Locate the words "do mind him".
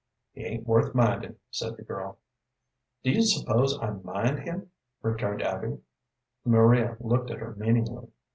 3.91-4.71